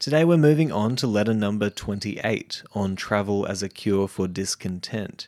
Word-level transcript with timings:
Today 0.00 0.22
we're 0.22 0.36
moving 0.36 0.70
on 0.70 0.94
to 0.94 1.08
letter 1.08 1.34
number 1.34 1.70
28 1.70 2.62
on 2.72 2.94
travel 2.94 3.44
as 3.46 3.64
a 3.64 3.68
cure 3.68 4.06
for 4.06 4.28
discontent. 4.28 5.26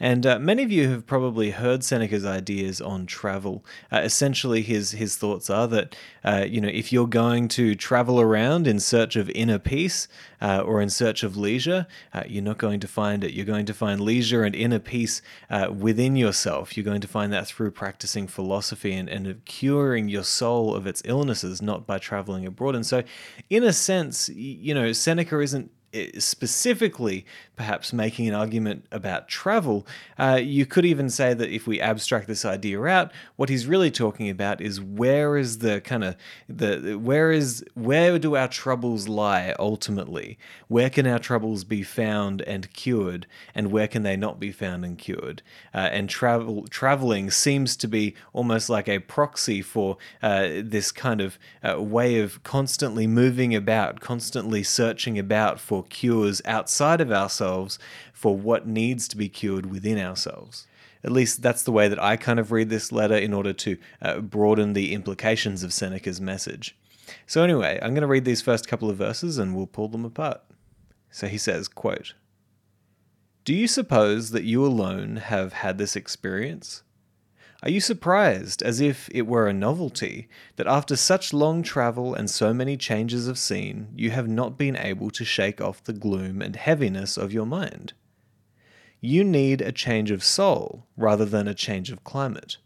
And 0.00 0.24
uh, 0.26 0.38
many 0.38 0.62
of 0.62 0.70
you 0.70 0.88
have 0.90 1.06
probably 1.06 1.50
heard 1.50 1.82
Seneca's 1.82 2.24
ideas 2.24 2.80
on 2.80 3.06
travel. 3.06 3.64
Uh, 3.92 3.98
essentially, 3.98 4.62
his 4.62 4.92
his 4.92 5.16
thoughts 5.16 5.50
are 5.50 5.66
that 5.68 5.96
uh, 6.24 6.44
you 6.48 6.60
know 6.60 6.68
if 6.68 6.92
you're 6.92 7.08
going 7.08 7.48
to 7.48 7.74
travel 7.74 8.20
around 8.20 8.68
in 8.68 8.78
search 8.78 9.16
of 9.16 9.28
inner 9.30 9.58
peace 9.58 10.06
uh, 10.40 10.60
or 10.60 10.80
in 10.80 10.88
search 10.88 11.24
of 11.24 11.36
leisure, 11.36 11.86
uh, 12.14 12.22
you're 12.28 12.44
not 12.44 12.58
going 12.58 12.78
to 12.80 12.86
find 12.86 13.24
it. 13.24 13.32
You're 13.32 13.44
going 13.44 13.66
to 13.66 13.74
find 13.74 14.00
leisure 14.00 14.44
and 14.44 14.54
inner 14.54 14.78
peace 14.78 15.20
uh, 15.50 15.72
within 15.76 16.14
yourself. 16.14 16.76
You're 16.76 16.84
going 16.84 17.00
to 17.00 17.08
find 17.08 17.32
that 17.32 17.48
through 17.48 17.72
practicing 17.72 18.28
philosophy 18.28 18.92
and, 18.92 19.08
and 19.08 19.44
curing 19.46 20.08
your 20.08 20.24
soul 20.24 20.76
of 20.76 20.86
its 20.86 21.02
illnesses, 21.04 21.60
not 21.60 21.86
by 21.86 21.98
traveling 21.98 22.46
abroad. 22.46 22.76
And 22.76 22.86
so, 22.86 23.02
in 23.50 23.64
a 23.64 23.72
sense, 23.72 24.28
you 24.28 24.74
know, 24.74 24.92
Seneca 24.92 25.40
isn't 25.40 25.72
specifically 26.18 27.24
perhaps 27.56 27.92
making 27.92 28.28
an 28.28 28.34
argument 28.34 28.86
about 28.92 29.26
travel, 29.26 29.86
uh, 30.18 30.38
you 30.40 30.64
could 30.64 30.84
even 30.84 31.10
say 31.10 31.34
that 31.34 31.50
if 31.50 31.66
we 31.66 31.80
abstract 31.80 32.26
this 32.28 32.44
idea 32.44 32.80
out, 32.84 33.10
what 33.36 33.48
he's 33.48 33.66
really 33.66 33.90
talking 33.90 34.30
about 34.30 34.60
is 34.60 34.80
where 34.80 35.36
is 35.36 35.58
the 35.58 35.80
kind 35.80 36.04
of 36.04 36.16
the 36.48 36.94
where 36.94 37.32
is 37.32 37.64
where 37.74 38.18
do 38.18 38.36
our 38.36 38.48
troubles 38.48 39.08
lie 39.08 39.54
ultimately? 39.58 40.38
Where 40.68 40.88
can 40.88 41.06
our 41.06 41.18
troubles 41.18 41.64
be 41.64 41.82
found 41.82 42.42
and 42.42 42.72
cured, 42.72 43.26
and 43.54 43.72
where 43.72 43.88
can 43.88 44.04
they 44.04 44.16
not 44.16 44.38
be 44.38 44.52
found 44.52 44.84
and 44.84 44.96
cured? 44.96 45.42
Uh, 45.74 45.78
and 45.90 46.08
travel 46.08 46.66
traveling 46.68 47.30
seems 47.30 47.76
to 47.76 47.88
be 47.88 48.14
almost 48.32 48.70
like 48.70 48.88
a 48.88 49.00
proxy 49.00 49.62
for 49.62 49.96
uh, 50.22 50.48
this 50.62 50.92
kind 50.92 51.20
of 51.20 51.38
uh, 51.68 51.82
way 51.82 52.20
of 52.20 52.42
constantly 52.44 53.06
moving 53.06 53.54
about, 53.54 54.00
constantly 54.00 54.62
searching 54.62 55.18
about 55.18 55.58
for 55.58 55.77
cures 55.84 56.42
outside 56.44 57.00
of 57.00 57.12
ourselves 57.12 57.78
for 58.12 58.36
what 58.36 58.66
needs 58.66 59.08
to 59.08 59.16
be 59.16 59.28
cured 59.28 59.66
within 59.66 59.98
ourselves. 59.98 60.66
At 61.04 61.12
least 61.12 61.42
that's 61.42 61.62
the 61.62 61.72
way 61.72 61.88
that 61.88 62.02
I 62.02 62.16
kind 62.16 62.40
of 62.40 62.50
read 62.50 62.70
this 62.70 62.90
letter 62.90 63.16
in 63.16 63.32
order 63.32 63.52
to 63.52 63.78
uh, 64.02 64.20
broaden 64.20 64.72
the 64.72 64.92
implications 64.92 65.62
of 65.62 65.72
Seneca's 65.72 66.20
message. 66.20 66.76
So 67.26 67.42
anyway, 67.42 67.78
I'm 67.80 67.94
going 67.94 68.02
to 68.02 68.08
read 68.08 68.24
these 68.24 68.42
first 68.42 68.68
couple 68.68 68.90
of 68.90 68.96
verses 68.96 69.38
and 69.38 69.54
we'll 69.54 69.66
pull 69.66 69.88
them 69.88 70.04
apart. 70.04 70.42
So 71.10 71.26
he 71.26 71.38
says, 71.38 71.68
quote, 71.68 72.14
Do 73.44 73.54
you 73.54 73.66
suppose 73.68 74.30
that 74.30 74.44
you 74.44 74.64
alone 74.64 75.16
have 75.16 75.54
had 75.54 75.78
this 75.78 75.96
experience? 75.96 76.82
Are 77.60 77.70
you 77.70 77.80
surprised, 77.80 78.62
as 78.62 78.80
if 78.80 79.08
it 79.12 79.26
were 79.26 79.48
a 79.48 79.52
novelty, 79.52 80.28
that 80.54 80.68
after 80.68 80.94
such 80.94 81.32
long 81.32 81.64
travel 81.64 82.14
and 82.14 82.30
so 82.30 82.54
many 82.54 82.76
changes 82.76 83.26
of 83.26 83.36
scene, 83.36 83.88
you 83.96 84.10
have 84.12 84.28
not 84.28 84.56
been 84.56 84.76
able 84.76 85.10
to 85.10 85.24
shake 85.24 85.60
off 85.60 85.82
the 85.82 85.92
gloom 85.92 86.40
and 86.40 86.54
heaviness 86.54 87.16
of 87.16 87.32
your 87.32 87.46
mind? 87.46 87.94
You 89.00 89.24
need 89.24 89.60
a 89.60 89.72
change 89.72 90.12
of 90.12 90.22
soul 90.22 90.86
rather 90.96 91.24
than 91.24 91.48
a 91.48 91.54
change 91.54 91.90
of 91.90 92.04
climate. 92.04 92.58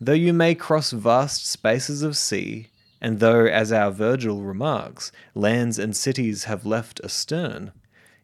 Though 0.00 0.12
you 0.12 0.32
may 0.32 0.54
cross 0.54 0.92
vast 0.92 1.44
spaces 1.50 2.04
of 2.04 2.16
sea, 2.16 2.68
and 3.00 3.18
though, 3.18 3.46
as 3.46 3.72
our 3.72 3.90
Virgil 3.90 4.42
remarks, 4.42 5.10
lands 5.34 5.80
and 5.80 5.96
cities 5.96 6.44
have 6.44 6.64
left 6.64 7.00
astern, 7.02 7.72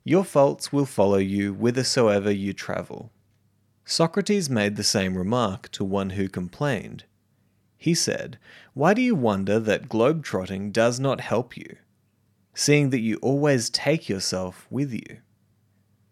your 0.05 0.25
faults 0.25 0.73
will 0.73 0.87
follow 0.87 1.19
you 1.19 1.53
whithersoever 1.53 2.31
you 2.31 2.53
travel 2.53 3.11
Socrates 3.91 4.51
made 4.51 4.77
the 4.77 4.85
same 4.85 5.17
remark 5.17 5.71
to 5.71 5.83
one 5.83 6.11
who 6.11 6.29
complained. 6.29 7.05
He 7.79 7.95
said, 7.95 8.39
Why 8.75 8.93
do 8.93 9.01
you 9.01 9.15
wonder 9.15 9.59
that 9.59 9.89
globe-trotting 9.89 10.73
does 10.73 11.01
not 11.01 11.23
help 11.23 11.57
you, 11.57 11.79
seeing 12.55 12.91
that 12.91 13.01
you 13.01 13.17
always 13.23 13.71
take 13.71 14.07
yourself 14.07 14.67
with 14.69 14.93
you? 14.93 15.21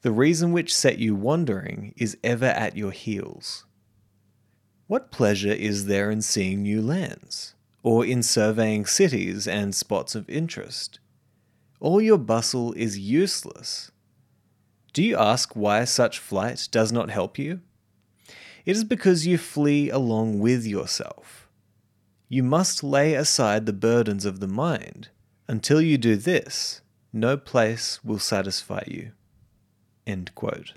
The 0.00 0.10
reason 0.10 0.52
which 0.52 0.74
set 0.74 0.98
you 0.98 1.14
wandering 1.14 1.92
is 1.98 2.16
ever 2.24 2.46
at 2.46 2.78
your 2.78 2.92
heels. 2.92 3.66
What 4.86 5.10
pleasure 5.10 5.52
is 5.52 5.84
there 5.84 6.10
in 6.10 6.22
seeing 6.22 6.62
new 6.62 6.80
lands, 6.80 7.56
or 7.82 8.06
in 8.06 8.22
surveying 8.22 8.86
cities 8.86 9.46
and 9.46 9.74
spots 9.74 10.14
of 10.14 10.30
interest? 10.30 10.98
All 11.80 12.00
your 12.00 12.16
bustle 12.16 12.72
is 12.72 12.98
useless 12.98 13.90
do 14.96 15.02
you 15.02 15.18
ask 15.18 15.54
why 15.54 15.84
such 15.84 16.18
flight 16.18 16.68
does 16.70 16.90
not 16.90 17.10
help 17.10 17.38
you? 17.38 17.60
It 18.64 18.78
is 18.78 18.82
because 18.82 19.26
you 19.26 19.36
flee 19.36 19.90
along 19.90 20.38
with 20.38 20.64
yourself. 20.64 21.50
You 22.30 22.42
must 22.42 22.82
lay 22.82 23.12
aside 23.12 23.66
the 23.66 23.74
burdens 23.74 24.24
of 24.24 24.40
the 24.40 24.48
mind. 24.48 25.10
Until 25.48 25.82
you 25.82 25.98
do 25.98 26.16
this, 26.16 26.80
no 27.12 27.36
place 27.36 28.02
will 28.02 28.18
satisfy 28.18 28.84
you. 28.86 29.12
End 30.06 30.34
quote. 30.34 30.72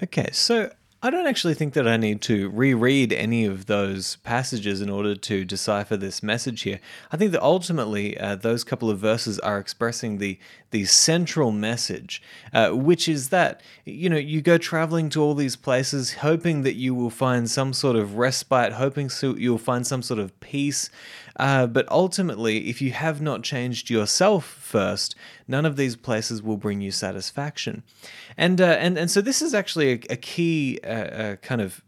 Okay, 0.00 0.28
so 0.30 0.70
I 1.02 1.08
don't 1.08 1.26
actually 1.26 1.54
think 1.54 1.72
that 1.72 1.88
I 1.88 1.96
need 1.96 2.20
to 2.22 2.50
reread 2.50 3.10
any 3.10 3.46
of 3.46 3.64
those 3.64 4.16
passages 4.16 4.82
in 4.82 4.90
order 4.90 5.14
to 5.16 5.46
decipher 5.46 5.96
this 5.96 6.22
message 6.22 6.60
here. 6.60 6.78
I 7.10 7.16
think 7.16 7.32
that 7.32 7.42
ultimately 7.42 8.18
uh, 8.20 8.36
those 8.36 8.64
couple 8.64 8.90
of 8.90 8.98
verses 8.98 9.38
are 9.38 9.58
expressing 9.58 10.18
the 10.18 10.38
the 10.72 10.84
central 10.84 11.50
message, 11.52 12.22
uh, 12.52 12.70
which 12.70 13.08
is 13.08 13.30
that 13.30 13.62
you 13.86 14.10
know 14.10 14.18
you 14.18 14.42
go 14.42 14.58
traveling 14.58 15.08
to 15.10 15.22
all 15.22 15.34
these 15.34 15.56
places, 15.56 16.12
hoping 16.14 16.64
that 16.64 16.74
you 16.74 16.94
will 16.94 17.10
find 17.10 17.50
some 17.50 17.72
sort 17.72 17.96
of 17.96 18.18
respite, 18.18 18.74
hoping 18.74 19.08
so 19.08 19.34
you'll 19.36 19.56
find 19.56 19.86
some 19.86 20.02
sort 20.02 20.20
of 20.20 20.38
peace, 20.40 20.90
uh, 21.36 21.66
but 21.66 21.88
ultimately, 21.90 22.68
if 22.68 22.82
you 22.82 22.92
have 22.92 23.22
not 23.22 23.42
changed 23.42 23.88
yourself 23.88 24.44
first, 24.44 25.14
none 25.48 25.64
of 25.64 25.76
these 25.76 25.96
places 25.96 26.42
will 26.42 26.58
bring 26.58 26.82
you 26.82 26.90
satisfaction. 26.90 27.82
And 28.36 28.60
uh, 28.60 28.76
and 28.78 28.98
and 28.98 29.10
so 29.10 29.22
this 29.22 29.40
is 29.40 29.54
actually 29.54 29.92
a, 29.92 30.00
a 30.10 30.16
key 30.16 30.78
uh 30.90 31.36
kind 31.36 31.60
of 31.60 31.82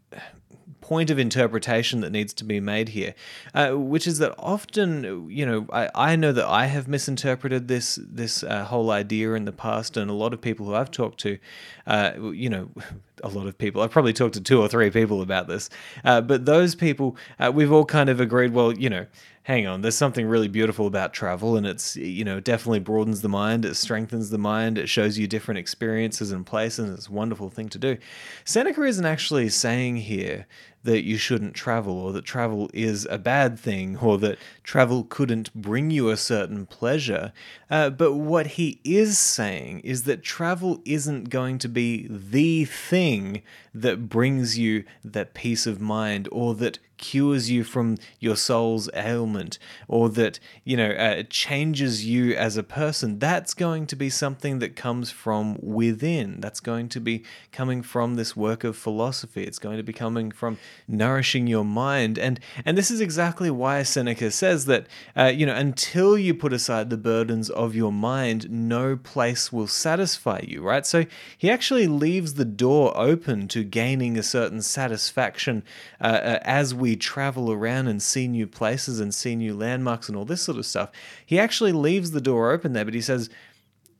point 0.83 1.09
of 1.09 1.17
interpretation 1.17 2.01
that 2.01 2.11
needs 2.11 2.33
to 2.33 2.43
be 2.43 2.59
made 2.59 2.89
here, 2.89 3.15
uh, 3.55 3.71
which 3.71 4.05
is 4.05 4.19
that 4.19 4.35
often, 4.37 5.29
you 5.29 5.45
know, 5.45 5.65
I, 5.71 5.89
I 5.95 6.15
know 6.17 6.33
that 6.33 6.45
I 6.45 6.65
have 6.65 6.87
misinterpreted 6.87 7.67
this 7.69 7.97
this 8.03 8.43
uh, 8.43 8.65
whole 8.65 8.91
idea 8.91 9.33
in 9.33 9.45
the 9.45 9.53
past, 9.53 9.95
and 9.97 10.11
a 10.11 10.13
lot 10.13 10.33
of 10.33 10.41
people 10.41 10.65
who 10.65 10.75
I've 10.75 10.91
talked 10.91 11.19
to, 11.21 11.39
uh, 11.87 12.11
you 12.33 12.49
know, 12.49 12.69
a 13.23 13.29
lot 13.29 13.47
of 13.47 13.57
people. 13.57 13.81
I've 13.81 13.91
probably 13.91 14.13
talked 14.13 14.33
to 14.33 14.41
two 14.41 14.61
or 14.61 14.67
three 14.67 14.89
people 14.89 15.21
about 15.21 15.47
this, 15.47 15.69
uh, 16.03 16.19
but 16.19 16.45
those 16.45 16.75
people, 16.75 17.15
uh, 17.39 17.51
we've 17.53 17.71
all 17.71 17.85
kind 17.85 18.09
of 18.09 18.19
agreed. 18.19 18.53
Well, 18.53 18.73
you 18.73 18.89
know, 18.89 19.05
hang 19.43 19.67
on, 19.67 19.81
there's 19.81 19.95
something 19.95 20.25
really 20.25 20.47
beautiful 20.47 20.87
about 20.87 21.13
travel, 21.13 21.55
and 21.55 21.67
it's 21.67 21.95
you 21.95 22.23
know 22.23 22.39
definitely 22.39 22.79
broadens 22.79 23.21
the 23.21 23.29
mind, 23.29 23.65
it 23.65 23.75
strengthens 23.75 24.29
the 24.29 24.37
mind, 24.37 24.77
it 24.77 24.87
shows 24.87 25.17
you 25.17 25.27
different 25.27 25.57
experiences 25.57 26.31
and 26.31 26.45
places. 26.45 26.85
And 26.85 26.97
it's 26.97 27.07
a 27.07 27.11
wonderful 27.11 27.49
thing 27.49 27.69
to 27.69 27.77
do. 27.77 27.97
Seneca 28.45 28.83
isn't 28.83 29.05
actually 29.05 29.49
saying 29.49 29.97
here 29.97 30.47
that 30.83 31.03
you 31.03 31.17
shouldn't 31.17 31.53
travel 31.53 31.97
or 31.97 32.11
that 32.11 32.25
travel 32.25 32.69
is 32.73 33.07
a 33.09 33.17
bad 33.17 33.57
thing 33.57 33.97
or 33.97 34.17
that 34.17 34.37
travel 34.63 35.05
couldn't 35.05 35.53
bring 35.53 35.89
you 35.89 36.09
a 36.09 36.17
certain 36.17 36.65
pleasure. 36.65 37.31
Uh, 37.69 37.89
but 37.89 38.13
what 38.13 38.47
he 38.47 38.81
is 38.83 39.17
saying 39.17 39.79
is 39.79 40.03
that 40.03 40.23
travel 40.23 40.81
isn't 40.85 41.29
going 41.29 41.57
to 41.57 41.69
be 41.69 42.05
the 42.09 42.65
thing 42.65 43.41
that 43.73 44.09
brings 44.09 44.57
you 44.57 44.83
that 45.03 45.33
peace 45.33 45.65
of 45.65 45.79
mind 45.79 46.27
or 46.31 46.53
that 46.53 46.79
cures 47.03 47.51
you 47.51 47.65
from 47.65 47.97
your 48.19 48.37
soul's 48.37 48.89
ailment 48.95 49.59
or 49.89 50.07
that 50.09 50.39
you 50.63 50.77
know 50.77 50.91
uh, 50.91 51.23
changes 51.29 52.05
you 52.05 52.33
as 52.33 52.55
a 52.55 52.63
person 52.63 53.19
that's 53.19 53.53
going 53.53 53.85
to 53.85 53.95
be 53.95 54.09
something 54.09 54.59
that 54.59 54.75
comes 54.75 55.11
from 55.11 55.57
within. 55.61 56.39
That's 56.39 56.61
going 56.61 56.87
to 56.89 57.01
be 57.01 57.23
coming 57.51 57.81
from 57.81 58.15
this 58.15 58.35
work 58.35 58.63
of 58.63 58.77
philosophy. 58.77 59.43
It's 59.43 59.59
going 59.59 59.77
to 59.77 59.83
be 59.83 59.93
coming 59.93 60.31
from 60.31 60.57
nourishing 60.87 61.45
your 61.47 61.65
mind. 61.65 62.17
And 62.17 62.39
and 62.65 62.77
this 62.77 62.89
is 62.89 63.01
exactly 63.01 63.51
why 63.51 63.83
seneca 63.83 64.31
says 64.31 64.65
that 64.65 64.87
uh, 65.17 65.25
you 65.25 65.45
know 65.45 65.55
until 65.55 66.17
you 66.17 66.33
put 66.33 66.53
aside 66.53 66.89
the 66.89 66.97
burdens 66.97 67.49
of 67.49 67.75
your 67.75 67.91
mind 67.91 68.49
no 68.49 68.95
place 68.95 69.51
will 69.51 69.67
satisfy 69.67 70.39
you 70.47 70.61
right? 70.61 70.85
So 70.85 71.05
he 71.37 71.49
actually 71.49 71.87
leaves 71.87 72.35
the 72.35 72.45
door 72.45 72.95
open 72.95 73.47
to 73.49 73.63
gaining 73.63 74.17
a 74.17 74.23
certain 74.23 74.61
satisfaction 74.61 75.63
uh, 75.99 76.03
uh 76.03 76.39
as 76.43 76.73
we 76.73 76.92
travel 76.95 77.51
around 77.51 77.87
and 77.87 78.01
see 78.01 78.27
new 78.27 78.47
places 78.47 78.99
and 78.99 79.13
see 79.13 79.35
new 79.35 79.53
landmarks 79.53 80.07
and 80.07 80.17
all 80.17 80.25
this 80.25 80.41
sort 80.41 80.57
of 80.57 80.65
stuff, 80.65 80.91
he 81.25 81.39
actually 81.39 81.71
leaves 81.71 82.11
the 82.11 82.21
door 82.21 82.51
open 82.51 82.73
there, 82.73 82.85
but 82.85 82.93
he 82.93 83.01
says, 83.01 83.29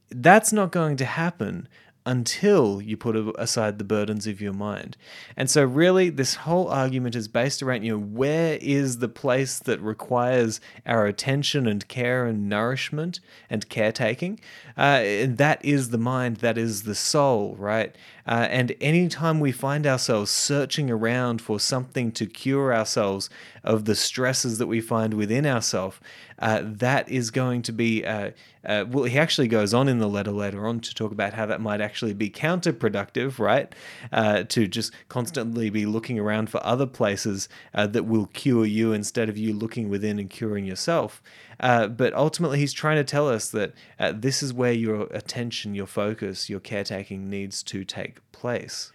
that's 0.09 0.53
not 0.53 0.71
going 0.71 0.97
to 0.97 1.05
happen 1.05 1.67
until 2.05 2.81
you 2.81 2.97
put 2.97 3.15
aside 3.37 3.77
the 3.77 3.83
burdens 3.83 4.27
of 4.27 4.41
your 4.41 4.53
mind. 4.53 4.97
And 5.37 5.49
so, 5.49 5.63
really, 5.63 6.09
this 6.09 6.35
whole 6.35 6.67
argument 6.67 7.15
is 7.15 7.27
based 7.27 7.63
around 7.63 7.83
you 7.83 7.93
know, 7.93 8.03
where 8.03 8.57
is 8.61 8.97
the 8.97 9.07
place 9.07 9.59
that 9.59 9.81
requires 9.81 10.59
our 10.85 11.05
attention 11.05 11.67
and 11.67 11.87
care 11.87 12.25
and 12.25 12.49
nourishment 12.49 13.19
and 13.49 13.67
caretaking? 13.69 14.39
Uh, 14.77 15.01
and 15.03 15.37
that 15.37 15.63
is 15.63 15.89
the 15.89 15.97
mind, 15.97 16.37
that 16.37 16.57
is 16.57 16.83
the 16.83 16.95
soul, 16.95 17.55
right? 17.57 17.95
Uh, 18.25 18.47
and 18.49 18.73
anytime 18.79 19.39
we 19.39 19.51
find 19.51 19.85
ourselves 19.85 20.31
searching 20.31 20.89
around 20.89 21.41
for 21.41 21.59
something 21.59 22.11
to 22.11 22.25
cure 22.25 22.73
ourselves 22.73 23.29
of 23.63 23.85
the 23.85 23.95
stresses 23.95 24.57
that 24.57 24.67
we 24.67 24.79
find 24.79 25.13
within 25.13 25.45
ourselves, 25.45 25.99
uh, 26.39 26.61
that 26.63 27.07
is 27.09 27.31
going 27.31 27.61
to 27.61 27.71
be, 27.71 28.05
uh, 28.05 28.31
uh, 28.65 28.85
well, 28.89 29.03
he 29.03 29.17
actually 29.19 29.47
goes 29.47 29.73
on 29.73 29.89
in 29.89 29.99
the 29.99 30.07
letter 30.07 30.31
later 30.31 30.65
on 30.65 30.79
to 30.79 30.95
talk 30.95 31.11
about 31.11 31.33
how 31.33 31.45
that 31.45 31.59
might 31.59 31.81
actually 31.81 31.92
be 32.01 32.29
counterproductive, 32.31 33.37
right? 33.37 33.71
Uh, 34.11 34.43
to 34.45 34.67
just 34.67 34.91
constantly 35.09 35.69
be 35.69 35.85
looking 35.85 36.17
around 36.17 36.49
for 36.49 36.65
other 36.65 36.87
places 36.87 37.47
uh, 37.75 37.85
that 37.85 38.05
will 38.05 38.25
cure 38.27 38.65
you 38.65 38.93
instead 38.93 39.29
of 39.29 39.37
you 39.37 39.53
looking 39.53 39.89
within 39.89 40.17
and 40.17 40.31
curing 40.31 40.65
yourself. 40.65 41.21
Uh, 41.59 41.87
but 41.87 42.13
ultimately, 42.15 42.57
he's 42.57 42.73
trying 42.73 42.97
to 42.97 43.03
tell 43.03 43.29
us 43.29 43.51
that 43.51 43.73
this 44.15 44.41
is 44.41 44.51
where 44.51 44.73
your 44.73 45.03
attention, 45.11 45.75
your 45.75 45.85
focus, 45.85 46.49
your 46.49 46.59
caretaking 46.59 47.29
needs 47.29 47.61
to 47.61 47.85
take 47.85 48.19
place 48.31 48.91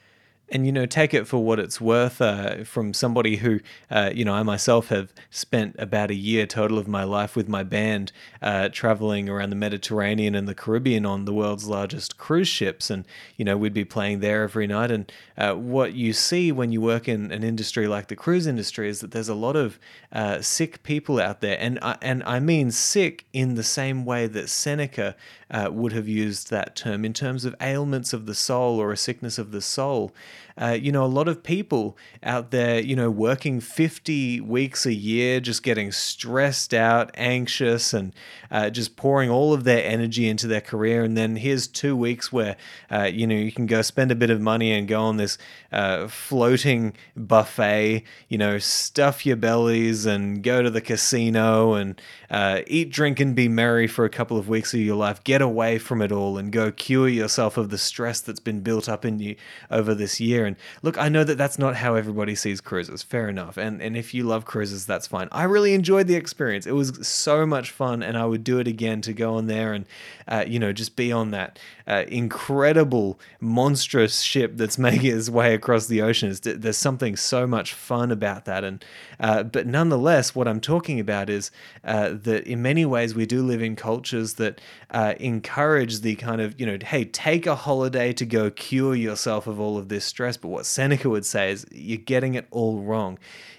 and 0.50 0.66
you 0.66 0.72
know 0.72 0.86
take 0.86 1.12
it 1.14 1.26
for 1.26 1.42
what 1.42 1.58
it's 1.58 1.80
worth 1.80 2.20
uh, 2.20 2.64
from 2.64 2.92
somebody 2.92 3.36
who 3.36 3.60
uh, 3.90 4.10
you 4.14 4.24
know 4.24 4.34
i 4.34 4.42
myself 4.42 4.88
have 4.88 5.12
spent 5.30 5.74
about 5.78 6.10
a 6.10 6.14
year 6.14 6.46
total 6.46 6.78
of 6.78 6.88
my 6.88 7.04
life 7.04 7.36
with 7.36 7.48
my 7.48 7.62
band 7.62 8.12
uh, 8.42 8.68
traveling 8.70 9.28
around 9.28 9.50
the 9.50 9.56
mediterranean 9.56 10.34
and 10.34 10.48
the 10.48 10.54
caribbean 10.54 11.04
on 11.06 11.24
the 11.24 11.32
world's 11.32 11.66
largest 11.66 12.18
cruise 12.18 12.48
ships. 12.48 12.90
And 12.90 13.04
you 13.36 13.44
know 13.44 13.56
we'd 13.56 13.74
be 13.74 13.84
playing 13.84 14.20
there 14.20 14.42
every 14.42 14.66
night. 14.66 14.90
And 14.90 15.10
uh, 15.36 15.54
what 15.54 15.94
you 15.94 16.12
see 16.12 16.52
when 16.52 16.72
you 16.72 16.80
work 16.80 17.08
in 17.08 17.30
an 17.32 17.42
industry 17.42 17.86
like 17.86 18.08
the 18.08 18.16
cruise 18.16 18.46
industry 18.46 18.88
is 18.88 19.00
that 19.00 19.10
there's 19.10 19.28
a 19.28 19.34
lot 19.34 19.56
of 19.56 19.78
uh, 20.12 20.40
sick 20.40 20.82
people 20.82 21.20
out 21.20 21.40
there. 21.40 21.56
And 21.60 21.78
I, 21.82 21.96
and 22.02 22.22
I 22.24 22.40
mean 22.40 22.70
sick 22.70 23.26
in 23.32 23.54
the 23.54 23.62
same 23.62 24.04
way 24.04 24.26
that 24.26 24.48
seneca 24.48 25.16
uh, 25.50 25.68
would 25.72 25.92
have 25.92 26.08
used 26.08 26.50
that 26.50 26.76
term 26.76 27.04
in 27.04 27.12
terms 27.12 27.44
of 27.44 27.54
ailments 27.60 28.12
of 28.12 28.26
the 28.26 28.34
soul 28.34 28.80
or 28.80 28.92
a 28.92 28.96
sickness 28.96 29.38
of 29.38 29.52
the 29.52 29.62
soul. 29.62 30.12
Uh, 30.60 30.76
you 30.80 30.90
know, 30.90 31.04
a 31.04 31.06
lot 31.06 31.28
of 31.28 31.42
people 31.42 31.96
out 32.22 32.50
there, 32.50 32.80
you 32.80 32.96
know, 32.96 33.10
working 33.10 33.60
50 33.60 34.40
weeks 34.40 34.86
a 34.86 34.92
year, 34.92 35.40
just 35.40 35.62
getting 35.62 35.92
stressed 35.92 36.74
out, 36.74 37.10
anxious, 37.14 37.92
and 37.92 38.12
uh, 38.50 38.70
just 38.70 38.96
pouring 38.96 39.30
all 39.30 39.52
of 39.52 39.64
their 39.64 39.84
energy 39.84 40.28
into 40.28 40.46
their 40.46 40.60
career. 40.60 41.04
And 41.04 41.16
then 41.16 41.36
here's 41.36 41.66
two 41.66 41.96
weeks 41.96 42.32
where, 42.32 42.56
uh, 42.90 43.04
you 43.04 43.26
know, 43.26 43.34
you 43.34 43.52
can 43.52 43.66
go 43.66 43.82
spend 43.82 44.10
a 44.10 44.16
bit 44.16 44.30
of 44.30 44.40
money 44.40 44.72
and 44.72 44.88
go 44.88 45.02
on 45.02 45.16
this 45.16 45.38
uh, 45.72 46.08
floating 46.08 46.94
buffet, 47.16 48.02
you 48.28 48.38
know, 48.38 48.58
stuff 48.58 49.24
your 49.24 49.36
bellies 49.36 50.06
and 50.06 50.42
go 50.42 50.62
to 50.62 50.70
the 50.70 50.80
casino 50.80 51.74
and 51.74 52.00
uh, 52.30 52.62
eat, 52.66 52.90
drink, 52.90 53.20
and 53.20 53.34
be 53.34 53.48
merry 53.48 53.86
for 53.86 54.04
a 54.04 54.10
couple 54.10 54.36
of 54.36 54.48
weeks 54.48 54.74
of 54.74 54.80
your 54.80 54.96
life. 54.96 55.22
Get 55.24 55.40
away 55.40 55.78
from 55.78 56.02
it 56.02 56.12
all 56.12 56.36
and 56.38 56.52
go 56.52 56.72
cure 56.72 57.08
yourself 57.08 57.56
of 57.56 57.70
the 57.70 57.78
stress 57.78 58.20
that's 58.20 58.40
been 58.40 58.60
built 58.60 58.88
up 58.88 59.04
in 59.04 59.18
you 59.18 59.36
over 59.70 59.94
this 59.94 60.20
year. 60.20 60.27
And 60.36 60.56
look, 60.82 60.98
I 60.98 61.08
know 61.08 61.24
that 61.24 61.36
that's 61.38 61.58
not 61.58 61.76
how 61.76 61.94
everybody 61.94 62.34
sees 62.34 62.60
cruises. 62.60 63.02
Fair 63.02 63.28
enough. 63.28 63.56
And 63.56 63.80
and 63.80 63.96
if 63.96 64.14
you 64.14 64.24
love 64.24 64.44
cruises, 64.44 64.86
that's 64.86 65.06
fine. 65.06 65.28
I 65.32 65.44
really 65.44 65.74
enjoyed 65.74 66.06
the 66.06 66.16
experience. 66.16 66.66
It 66.66 66.72
was 66.72 67.06
so 67.06 67.46
much 67.46 67.70
fun, 67.70 68.02
and 68.02 68.16
I 68.16 68.26
would 68.26 68.44
do 68.44 68.58
it 68.58 68.68
again 68.68 69.00
to 69.02 69.12
go 69.12 69.34
on 69.34 69.46
there 69.46 69.72
and 69.72 69.86
uh, 70.26 70.44
you 70.46 70.58
know 70.58 70.72
just 70.72 70.96
be 70.96 71.12
on 71.12 71.30
that 71.32 71.58
uh, 71.88 72.04
incredible, 72.08 73.18
monstrous 73.40 74.20
ship 74.20 74.52
that's 74.56 74.78
making 74.88 75.16
its 75.16 75.30
way 75.30 75.54
across 75.54 75.86
the 75.86 76.02
oceans. 76.02 76.40
There's 76.40 76.76
something 76.76 77.16
so 77.16 77.46
much 77.46 77.72
fun 77.72 78.12
about 78.12 78.44
that. 78.44 78.62
And 78.62 78.84
uh, 79.18 79.42
but 79.42 79.66
nonetheless, 79.66 80.34
what 80.34 80.46
I'm 80.46 80.60
talking 80.60 81.00
about 81.00 81.30
is 81.30 81.50
uh, 81.84 82.10
that 82.10 82.46
in 82.46 82.62
many 82.62 82.84
ways 82.84 83.14
we 83.14 83.26
do 83.26 83.42
live 83.42 83.62
in 83.62 83.74
cultures 83.74 84.34
that 84.34 84.60
uh, 84.90 85.14
encourage 85.18 86.00
the 86.00 86.14
kind 86.16 86.40
of 86.40 86.60
you 86.60 86.66
know, 86.66 86.78
hey, 86.84 87.04
take 87.04 87.46
a 87.46 87.54
holiday 87.54 88.12
to 88.12 88.26
go 88.26 88.50
cure 88.50 88.94
yourself 88.94 89.46
of 89.46 89.58
all 89.58 89.78
of 89.78 89.88
this 89.88 90.04
stress. 90.18 90.36
But 90.36 90.48
what 90.48 90.66
Seneca 90.66 91.08
would 91.08 91.24
say 91.24 91.52
is 91.52 91.64
you're 91.70 91.96
getting 91.96 92.34
it 92.34 92.48
all 92.50 92.80
wrong 92.80 93.18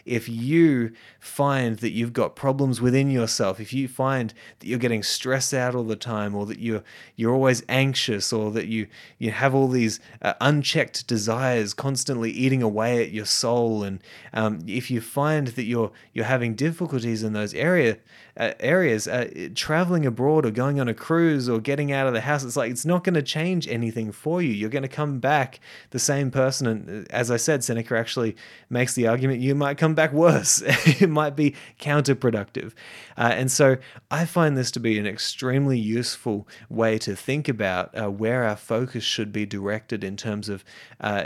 if 0.09 0.27
you 0.27 0.91
find 1.19 1.77
that 1.77 1.91
you've 1.91 2.13
got 2.13 2.35
problems 2.35 2.81
within 2.81 3.11
yourself, 3.11 3.59
if 3.59 3.71
you 3.71 3.88
find 3.88 4.33
that 4.57 4.67
you're 4.67 4.79
getting 4.79 5.03
stressed 5.03 5.53
out 5.53 5.75
all 5.75 5.83
the 5.83 5.95
time, 5.95 6.33
or 6.33 6.47
that 6.47 6.59
you're 6.59 6.83
you're 7.15 7.33
always 7.33 7.63
anxious, 7.69 8.33
or 8.33 8.50
that 8.51 8.67
you 8.67 8.88
you 9.19 9.29
have 9.29 9.53
all 9.53 9.67
these 9.67 10.00
uh, 10.23 10.33
unchecked 10.41 11.06
desires 11.07 11.75
constantly 11.75 12.31
eating 12.31 12.63
away 12.63 13.03
at 13.03 13.12
your 13.12 13.25
soul, 13.25 13.83
and 13.83 14.03
um, 14.33 14.59
if 14.67 14.89
you 14.89 15.00
find 15.00 15.50
that 15.50 15.65
you're 15.65 15.91
you're 16.12 16.25
having 16.25 16.55
difficulties 16.55 17.21
in 17.23 17.33
those 17.33 17.53
area 17.53 17.97
uh, 18.39 18.53
areas, 18.62 19.06
uh, 19.06 19.50
traveling 19.53 20.06
abroad 20.06 20.45
or 20.45 20.51
going 20.51 20.80
on 20.80 20.88
a 20.88 20.94
cruise 20.94 21.50
or 21.50 21.59
getting 21.59 21.91
out 21.91 22.07
of 22.07 22.13
the 22.13 22.21
house, 22.21 22.41
it's 22.45 22.56
like 22.56 22.71
it's 22.71 22.86
not 22.86 23.03
going 23.03 23.13
to 23.13 23.21
change 23.21 23.68
anything 23.68 24.13
for 24.13 24.41
you. 24.41 24.50
You're 24.50 24.69
going 24.69 24.83
to 24.83 24.88
come 24.88 25.19
back 25.19 25.59
the 25.89 26.00
same 26.00 26.31
person, 26.31 26.65
and 26.65 27.06
uh, 27.06 27.07
as 27.09 27.30
I 27.30 27.36
said, 27.36 27.65
Seneca 27.65 27.97
actually 27.97 28.38
makes 28.69 28.94
the 28.94 29.07
argument 29.07 29.41
you 29.41 29.56
might 29.56 29.77
come 29.77 29.94
back 29.94 30.13
worse. 30.13 30.63
it 30.65 31.09
might 31.09 31.36
be 31.36 31.53
counterproductive. 31.81 32.71
Uh, 33.18 33.31
and 33.33 33.51
so 33.51 33.75
I 34.09 34.24
find 34.24 34.57
this 34.57 34.71
to 34.71 34.80
be 34.80 34.97
an 34.97 35.06
extremely 35.06 35.77
useful 35.77 36.47
way 36.69 36.97
to 37.00 37.18
think 37.18 37.50
about 37.50 37.94
uh, 38.00 38.09
where 38.09 38.45
our 38.45 38.56
focus 38.56 39.03
should 39.03 39.33
be 39.33 39.45
directed 39.45 40.01
in 40.01 40.15
terms 40.15 40.47
of 40.47 40.63
uh, 41.01 41.25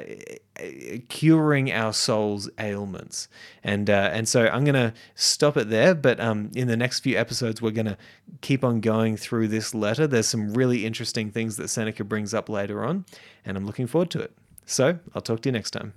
curing 1.10 1.72
our 1.72 1.94
soul's 1.94 2.50
ailments. 2.58 3.28
And 3.64 3.88
and 3.90 4.28
so 4.28 4.48
I'm 4.48 4.64
going 4.64 4.74
to 4.74 4.94
stop 5.14 5.58
it 5.58 5.70
there. 5.70 5.94
But 5.94 6.20
um, 6.20 6.50
in 6.56 6.68
the 6.68 6.78
next 6.78 7.03
few 7.04 7.18
episodes, 7.18 7.62
we're 7.62 7.72
going 7.72 7.86
to 7.86 7.98
keep 8.42 8.64
on 8.64 8.80
going 8.80 9.18
through 9.18 9.50
this 9.50 9.76
letter. 9.76 10.08
There's 10.08 10.28
some 10.28 10.54
really 10.54 10.86
interesting 10.86 11.32
things 11.32 11.58
that 11.58 11.68
Seneca 11.68 12.04
brings 12.06 12.34
up 12.34 12.48
later 12.48 12.84
on, 12.84 13.06
and 13.46 13.58
I'm 13.58 13.66
looking 13.66 13.88
forward 13.88 14.10
to 14.12 14.22
it. 14.22 14.32
So 14.66 14.98
I'll 15.14 15.22
talk 15.22 15.42
to 15.42 15.50
you 15.50 15.54
next 15.54 15.72
time. 15.72 15.94